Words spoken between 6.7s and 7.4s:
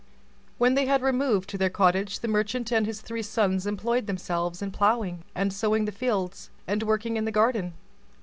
working in the